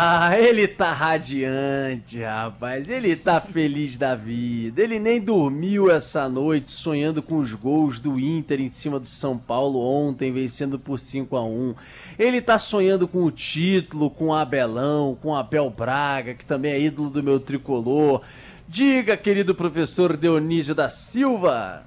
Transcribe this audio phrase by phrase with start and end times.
[0.00, 2.88] Ah, ele tá radiante, rapaz.
[2.88, 4.80] Ele tá feliz da vida.
[4.80, 9.36] Ele nem dormiu essa noite sonhando com os gols do Inter em cima do São
[9.36, 11.74] Paulo ontem, vencendo por 5 a 1
[12.16, 16.70] Ele tá sonhando com o título, com o Abelão, com o Abel Braga, que também
[16.70, 18.22] é ídolo do meu tricolor.
[18.68, 21.82] Diga, querido professor Dionísio da Silva.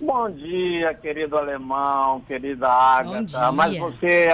[0.00, 3.52] Bom dia, querido alemão, querida Agatha.
[3.52, 4.28] Mas você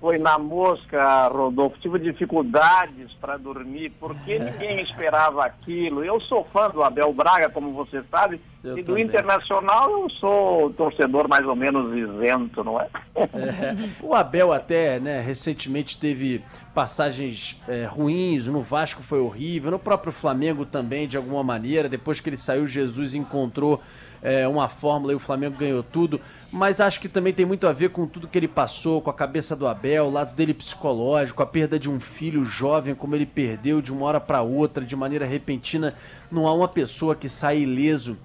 [0.00, 1.78] foi na mosca, Rodolfo.
[1.78, 6.02] Tive dificuldades para dormir, porque ninguém esperava aquilo.
[6.02, 9.04] Eu sou fã do Abel Braga, como você sabe, eu e do também.
[9.04, 12.88] Internacional eu sou torcedor mais ou menos isento, não é?
[13.14, 16.44] é o Abel até, né, recentemente teve
[16.74, 21.88] passagens é, ruins, no Vasco foi horrível, no próprio Flamengo também, de alguma maneira.
[21.88, 23.80] Depois que ele saiu, Jesus encontrou
[24.22, 26.20] é, uma fórmula e o Flamengo ganhou tudo
[26.52, 29.14] mas acho que também tem muito a ver com tudo que ele passou, com a
[29.14, 33.26] cabeça do Abel, o lado dele psicológico, a perda de um filho jovem, como ele
[33.26, 35.94] perdeu de uma hora para outra, de maneira repentina.
[36.30, 38.18] Não há uma pessoa que sai ileso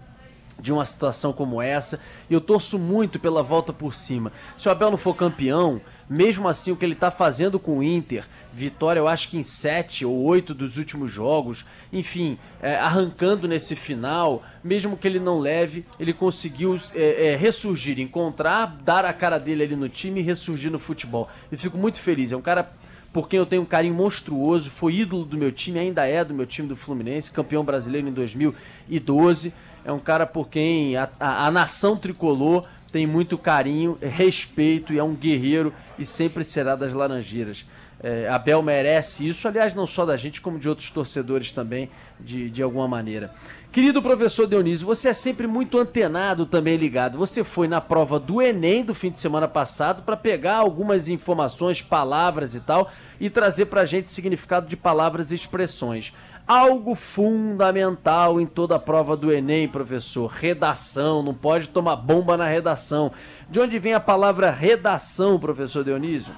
[0.60, 2.00] de uma situação como essa.
[2.30, 4.32] E eu torço muito pela volta por cima.
[4.58, 7.84] Se o Abel não for campeão, mesmo assim o que ele está fazendo com o
[7.84, 13.48] Inter, vitória eu acho que em sete ou oito dos últimos jogos, enfim, é, arrancando
[13.48, 19.14] nesse final, mesmo que ele não leve, ele conseguiu é, é, ressurgir, encontrar, dar a
[19.14, 21.30] cara dele ali no time e ressurgir no futebol.
[21.52, 22.32] Eu fico muito feliz.
[22.32, 22.72] É um cara
[23.12, 26.34] por quem eu tenho um carinho monstruoso, foi ídolo do meu time, ainda é do
[26.34, 29.54] meu time do Fluminense, campeão brasileiro em 2012
[29.86, 34.98] é um cara por quem a, a, a nação tricolor tem muito carinho, respeito e
[34.98, 37.66] é um guerreiro e sempre será das Laranjeiras.
[38.02, 41.90] É, Abel merece isso, aliás, não só da gente, como de outros torcedores também,
[42.20, 43.32] de, de alguma maneira.
[43.72, 47.18] Querido professor Dionísio, você é sempre muito antenado também ligado.
[47.18, 51.82] Você foi na prova do Enem do fim de semana passado para pegar algumas informações,
[51.82, 52.90] palavras e tal,
[53.20, 56.14] e trazer para a gente significado de palavras e expressões
[56.48, 60.28] algo fundamental em toda a prova do Enem, professor.
[60.28, 63.12] Redação, não pode tomar bomba na redação.
[63.50, 66.34] De onde vem a palavra redação, professor Dionísio?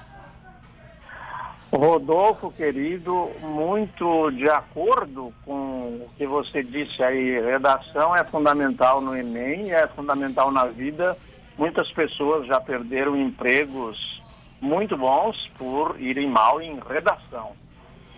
[1.70, 9.14] Rodolfo, querido, muito de acordo com o que você disse aí, redação é fundamental no
[9.14, 11.14] Enem, é fundamental na vida.
[11.58, 14.22] Muitas pessoas já perderam empregos
[14.62, 17.52] muito bons por irem mal em redação.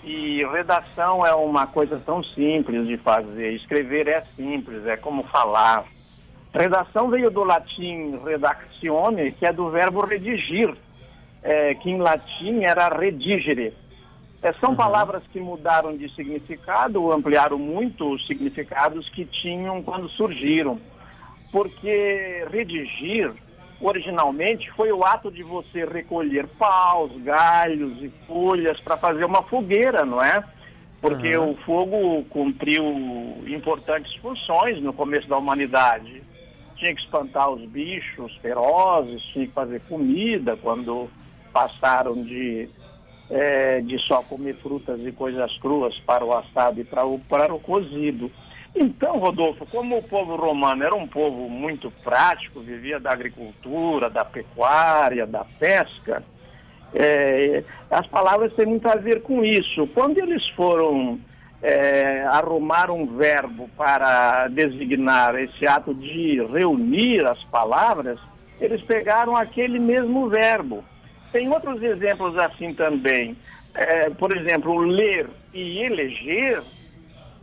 [0.02, 3.52] E redação é uma coisa tão simples de fazer.
[3.52, 5.84] Escrever é simples, é como falar.
[6.52, 10.74] Redação veio do latim redactione, que é do verbo redigir,
[11.42, 13.74] é, que em latim era redigere.
[14.42, 14.76] É, são uhum.
[14.76, 20.80] palavras que mudaram de significado, ampliaram muito os significados que tinham quando surgiram.
[21.52, 23.32] Porque redigir
[23.80, 30.04] originalmente foi o ato de você recolher paus, galhos e folhas para fazer uma fogueira,
[30.04, 30.44] não é?
[31.00, 31.52] Porque uhum.
[31.52, 32.84] o fogo cumpriu
[33.46, 36.22] importantes funções no começo da humanidade.
[36.76, 41.08] Tinha que espantar os bichos ferozes, tinha que fazer comida quando
[41.52, 42.68] passaram de,
[43.30, 47.52] é, de só comer frutas e coisas cruas para o assado e para o, para
[47.52, 48.30] o cozido.
[48.74, 54.24] Então, Rodolfo, como o povo romano era um povo muito prático, vivia da agricultura, da
[54.24, 56.22] pecuária, da pesca,
[56.94, 59.86] é, as palavras têm muito a ver com isso.
[59.88, 61.18] Quando eles foram
[61.62, 68.18] é, arrumar um verbo para designar esse ato de reunir as palavras,
[68.60, 70.84] eles pegaram aquele mesmo verbo.
[71.32, 73.36] Tem outros exemplos assim também.
[73.74, 76.62] É, por exemplo, ler e eleger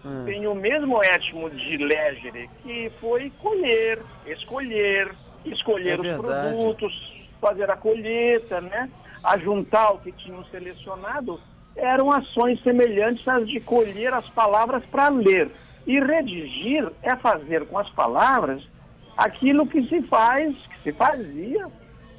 [0.08, 0.24] hum.
[0.26, 5.12] tem o mesmo étimo de legere, que foi colher, escolher,
[5.46, 8.90] escolher é os produtos, fazer a colheita, né?
[9.24, 11.40] Ajuntar o que tinham selecionado,
[11.76, 15.50] eram ações semelhantes às de colher as palavras para ler.
[15.86, 18.62] E redigir é fazer com as palavras
[19.16, 21.68] aquilo que se faz, que se fazia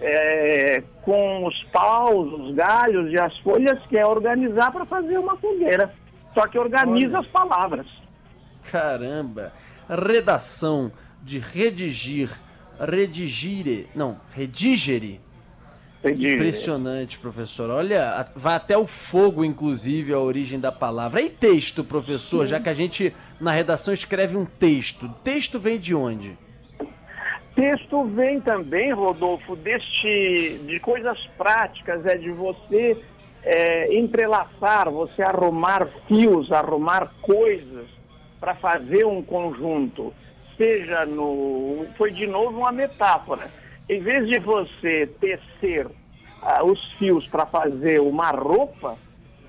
[0.00, 5.36] é, com os paus, os galhos e as folhas, que é organizar para fazer uma
[5.36, 5.92] fogueira
[6.34, 7.20] só que organiza Olha.
[7.20, 7.86] as palavras.
[8.70, 9.52] Caramba!
[9.88, 10.92] Redação
[11.22, 12.30] de redigir,
[12.78, 15.20] redigire, não, redigere.
[16.02, 16.34] redigere.
[16.34, 17.70] Impressionante, professor.
[17.70, 21.20] Olha, vai até o fogo, inclusive, a origem da palavra.
[21.22, 25.08] E texto, professor, já que a gente na redação escreve um texto.
[25.24, 26.36] Texto vem de onde?
[27.58, 32.96] texto vem também, Rodolfo, deste, de coisas práticas, é de você
[33.48, 37.86] é, entrelaçar, você arrumar fios, arrumar coisas
[38.38, 40.12] para fazer um conjunto.
[40.58, 41.86] Seja no.
[41.96, 43.50] Foi de novo uma metáfora.
[43.88, 45.86] Em vez de você tecer
[46.42, 48.98] ah, os fios para fazer uma roupa,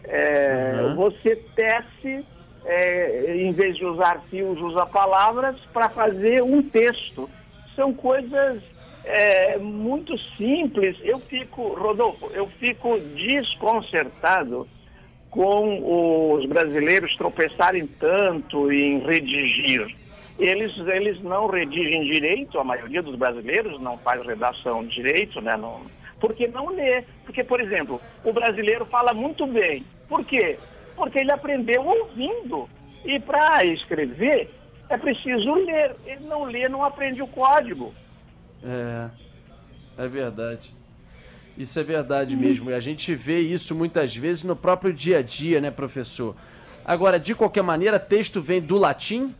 [0.05, 0.95] é, uhum.
[0.95, 2.25] você tece,
[2.63, 7.29] é, em vez de usar fios, usa palavras para fazer um texto.
[7.75, 8.63] São coisas
[9.03, 10.97] é, muito simples.
[11.03, 14.67] Eu fico, Rodolfo, eu fico desconcertado
[15.29, 19.95] com os brasileiros tropeçarem tanto em redigir.
[20.39, 25.55] Eles, eles não redigem direito, a maioria dos brasileiros não faz redação direito, né?
[25.57, 25.81] Não,
[26.19, 27.03] porque não lê.
[27.25, 29.85] Porque, por exemplo, o brasileiro fala muito bem.
[30.07, 30.57] Por quê?
[30.95, 32.69] Porque ele aprendeu ouvindo.
[33.05, 34.49] E para escrever
[34.89, 35.95] é preciso ler.
[36.05, 37.93] Ele não lê, não aprende o código.
[38.63, 39.09] É,
[39.97, 40.73] é verdade.
[41.57, 42.71] Isso é verdade mesmo.
[42.71, 46.35] E a gente vê isso muitas vezes no próprio dia a dia, né, professor?
[46.85, 49.35] Agora, de qualquer maneira, texto vem do latim?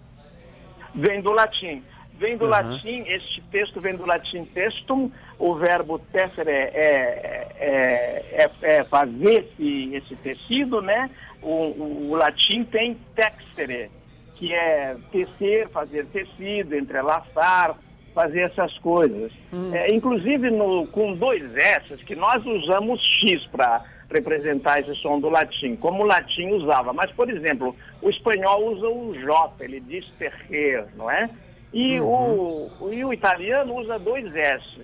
[0.93, 1.81] Vem do latim.
[2.19, 2.51] Vem do uhum.
[2.51, 9.45] latim, este texto vem do latim testum, o verbo tessere é, é, é, é fazer
[9.45, 11.09] esse, esse tecido, né?
[11.41, 13.89] O, o, o, latim tem texere,
[14.35, 17.77] que é tecer, fazer tecido, entrelaçar,
[18.13, 19.31] fazer essas coisas.
[19.53, 19.73] Hum.
[19.73, 25.29] É, inclusive no, com dois S, que nós usamos X para representar esse som do
[25.29, 26.91] latim, como o latim usava.
[26.93, 31.29] Mas, por exemplo, o espanhol usa o J, ele diz terrer, não é?
[31.71, 32.69] E, uhum.
[32.79, 34.81] o, e o italiano usa dois S.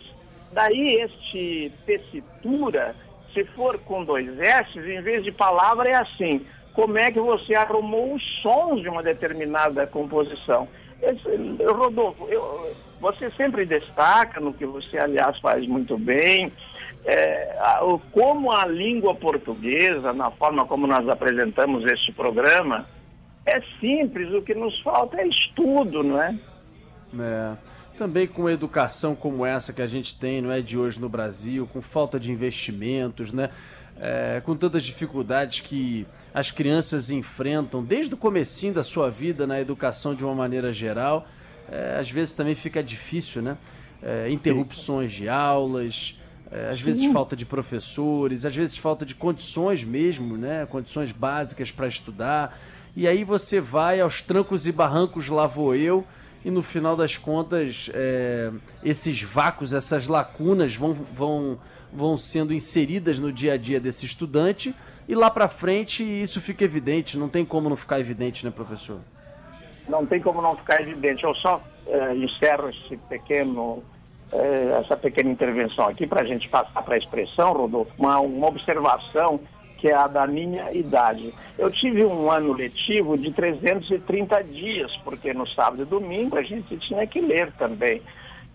[0.52, 2.96] Daí este tessitura,
[3.34, 6.46] se for com dois S, em vez de palavra é assim.
[6.74, 10.68] Como é que você arrumou os sons de uma determinada composição?
[11.68, 16.52] Rodolfo, eu, você sempre destaca no que você, aliás, faz muito bem,
[17.06, 17.80] é, a,
[18.12, 22.88] como a língua portuguesa, na forma como nós apresentamos este programa,
[23.46, 26.36] é simples, o que nos falta é estudo, não é?
[27.20, 27.56] É.
[27.98, 31.70] Também com educação como essa que a gente tem, não é de hoje no Brasil,
[31.72, 33.52] com falta de investimentos, né?
[33.98, 39.60] É, com tantas dificuldades que as crianças enfrentam desde o comecinho da sua vida na
[39.60, 41.26] educação de uma maneira geral,
[41.72, 43.58] é, às vezes também fica difícil, né?
[44.04, 46.20] É, interrupções de aulas,
[46.52, 50.66] é, às vezes falta de professores, às vezes falta de condições mesmo, né?
[50.66, 52.60] Condições básicas para estudar.
[52.96, 56.06] E aí você vai aos trancos e barrancos, lá vou eu,
[56.46, 58.52] e no final das contas é,
[58.84, 61.58] esses vácuos, essas lacunas vão, vão,
[61.96, 64.76] vão sendo inseridas no dia a dia desse estudante
[65.08, 69.00] e lá para frente isso fica evidente, não tem como não ficar evidente, né, professor?
[69.88, 71.24] Não tem como não ficar evidente.
[71.24, 73.84] Eu só é, encerro esse pequeno,
[74.32, 78.48] é, essa pequena intervenção aqui para a gente passar para a expressão, Rodolfo, uma, uma
[78.48, 79.40] observação
[79.78, 81.34] que é a da minha idade.
[81.58, 86.78] Eu tive um ano letivo de 330 dias, porque no sábado e domingo a gente
[86.78, 88.02] tinha que ler também.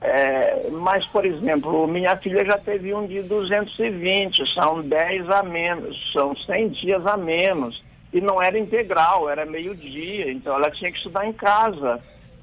[0.01, 6.13] É, mas, por exemplo, minha filha já teve um de 220, são 10 a menos,
[6.13, 7.83] são 100 dias a menos.
[8.13, 12.01] E não era integral, era meio-dia, então ela tinha que estudar em casa.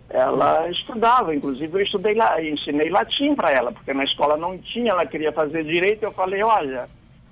[0.10, 4.92] Ela estudava, inclusive eu estudei lá, ensinei latim para ela, porque na escola não tinha,
[4.92, 6.88] ela queria fazer direito, eu falei, olha,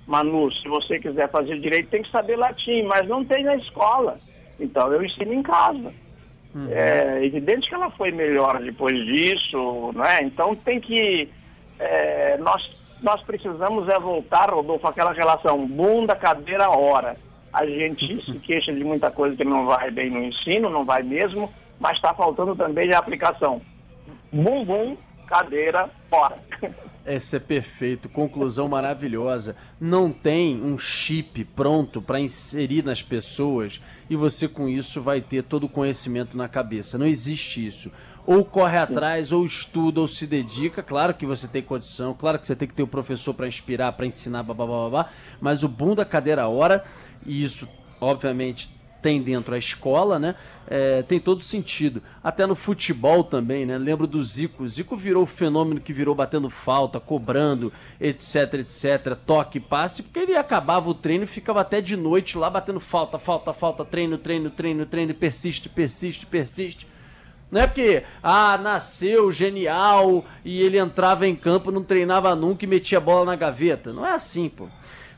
[0.06, 4.18] Manu, se você quiser fazer direito, tem que saber latim, mas não tem na escola.
[4.60, 5.92] Então eu ensino em casa.
[6.56, 6.68] Uhum.
[6.70, 10.22] É evidente que ela foi melhor depois disso, né?
[10.22, 11.28] Então tem que.
[11.78, 12.66] É, nós,
[13.02, 17.14] nós precisamos é voltar, Rodolfo, aquela relação bunda, cadeira, hora.
[17.52, 21.02] A gente se queixa de muita coisa que não vai bem no ensino, não vai
[21.02, 23.60] mesmo, mas está faltando também a aplicação.
[24.32, 24.96] Bumbum,
[25.26, 26.36] cadeira, hora.
[27.06, 29.54] Esse é perfeito, conclusão maravilhosa.
[29.80, 35.44] Não tem um chip pronto para inserir nas pessoas e você com isso vai ter
[35.44, 36.98] todo o conhecimento na cabeça.
[36.98, 37.92] Não existe isso.
[38.26, 40.82] Ou corre atrás, ou estuda, ou se dedica.
[40.82, 43.46] Claro que você tem condição, claro que você tem que ter o um professor para
[43.46, 45.10] inspirar, para ensinar, babá,
[45.40, 46.84] mas o boom da cadeira hora,
[47.24, 47.68] e isso
[48.00, 48.68] obviamente
[49.02, 50.34] tem dentro a escola, né?
[50.68, 52.02] É, tem todo sentido.
[52.22, 53.78] Até no futebol também, né?
[53.78, 54.64] Lembro do Zico.
[54.64, 60.18] O Zico virou o fenômeno que virou batendo falta, cobrando, etc, etc, toque, passe, porque
[60.18, 64.18] ele acabava o treino e ficava até de noite lá batendo falta, falta, falta, treino,
[64.18, 66.86] treino, treino, treino, persiste, persiste, persiste.
[67.50, 72.68] Não é porque, ah, nasceu genial e ele entrava em campo, não treinava nunca e
[72.68, 73.92] metia a bola na gaveta.
[73.92, 74.68] Não é assim, pô.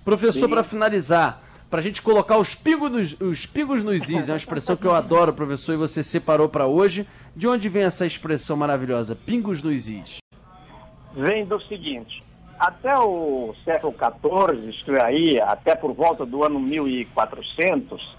[0.04, 4.28] Professor, para finalizar, pra gente colocar os pingos nos, os pingos nos is.
[4.28, 7.06] É uma expressão que eu adoro, professor, e você separou para hoje.
[7.34, 9.14] De onde vem essa expressão maravilhosa?
[9.14, 10.18] Pingos nos is.
[11.14, 12.22] vem do seguinte.
[12.58, 18.16] Até o século XIV, isto é aí, até por volta do ano 1400,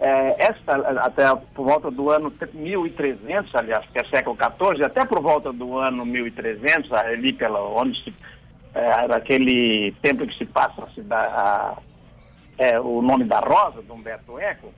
[0.00, 5.20] é, esta, até por volta do ano 1300, aliás, que é século XIV, até por
[5.22, 8.12] volta do ano 1300, ali pela, onde se,
[8.74, 11.78] é, aquele tempo que se passa a, cidade, a,
[12.58, 14.72] é, o nome da Rosa, do Humberto Eco,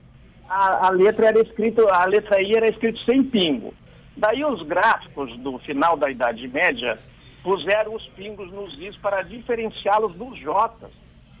[0.47, 3.73] a, a, letra era escrita, a letra I era escrita sem pingo.
[4.17, 6.99] Daí os gráficos do final da Idade Média
[7.43, 10.91] puseram os pingos nos Is para diferenciá-los dos Jotas.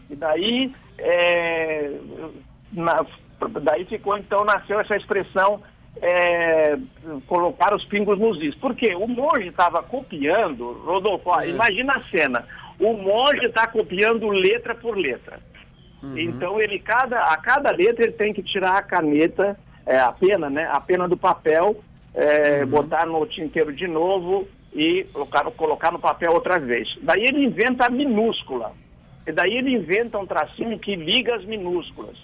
[0.09, 1.91] E daí, é,
[2.71, 3.05] na,
[3.61, 5.61] daí ficou, então, nasceu essa expressão
[6.01, 6.77] é,
[7.27, 8.55] colocar os pingos nos is.
[8.55, 8.95] Por quê?
[8.95, 11.49] O monge estava copiando, Rodolfo, ó, é.
[11.49, 12.45] imagina a cena.
[12.79, 15.39] O monge está copiando letra por letra.
[16.01, 16.17] Uhum.
[16.17, 20.49] Então ele cada, a cada letra ele tem que tirar a caneta, é, a pena,
[20.49, 20.69] né?
[20.71, 21.81] A pena do papel,
[22.13, 22.69] é, uhum.
[22.69, 26.97] botar no tinteiro de novo e colocar, colocar no papel outra vez.
[27.01, 28.73] Daí ele inventa a minúscula.
[29.27, 32.17] E daí ele inventa um tracinho que liga as minúsculas.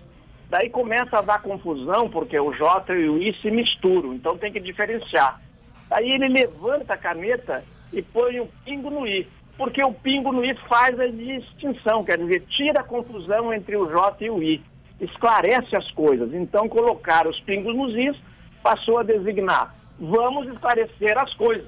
[0.50, 4.52] Daí começa a dar confusão, porque o J e o I se misturam, então tem
[4.52, 5.42] que diferenciar.
[5.90, 10.44] Aí ele levanta a caneta e põe o pingo no I, porque o pingo no
[10.44, 14.64] I faz a distinção, quer dizer, tira a confusão entre o J e o I,
[15.00, 16.34] esclarece as coisas.
[16.34, 18.16] Então colocar os pingos nos Is
[18.62, 21.68] passou a designar, vamos esclarecer as coisas.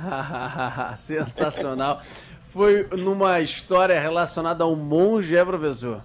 [0.96, 2.00] Sensacional.
[2.48, 6.02] Foi numa história relacionada a um monge, é, professor?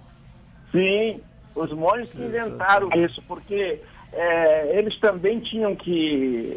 [0.70, 1.20] Sim,
[1.54, 3.80] os monges que inventaram isso, porque
[4.12, 6.56] é, eles também tinham que,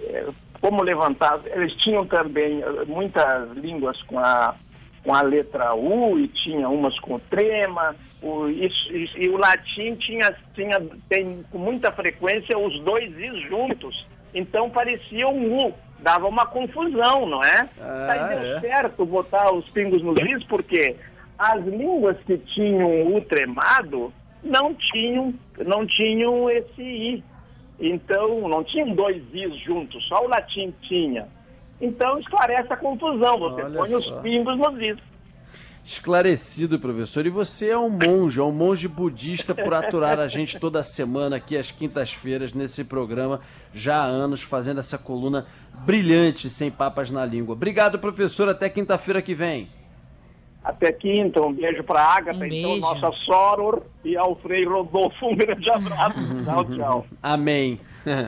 [0.62, 4.56] como levantar, eles tinham também eh, muitas línguas com a,
[5.04, 9.96] com a letra U e tinha umas com trema, o, e, e, e o latim
[9.96, 16.28] tinha, tinha tem com muita frequência os dois is juntos, então parecia um U, dava
[16.28, 17.70] uma confusão, não é?
[17.80, 18.60] Ah, Aí deu é.
[18.60, 20.96] certo botar os pingos nos is, porque
[21.38, 24.14] as línguas que tinham U tremado,
[24.44, 25.34] não tinham,
[25.66, 27.24] não tinham esse I.
[27.80, 31.28] Então, não tinham dois Is juntos, só o latim tinha.
[31.80, 33.98] Então, esclarece a confusão, você Olha põe só.
[33.98, 34.98] os pingos nos Is.
[35.86, 37.26] Esclarecido, professor.
[37.26, 41.38] E você é um monge, é um monge budista por aturar a gente toda semana
[41.38, 43.42] aqui às quintas-feiras nesse programa,
[43.74, 45.48] já há anos, fazendo essa coluna
[45.86, 47.54] brilhante, sem papas na língua.
[47.54, 48.50] Obrigado, professor.
[48.50, 49.70] Até quinta-feira que vem.
[50.64, 55.28] Até quinta, um beijo para a Agatha, um então, nossa Soror, e ao Frei Rodolfo,
[55.28, 56.20] um grande abraço.
[56.44, 57.06] tchau, tchau.
[57.24, 57.80] Amém.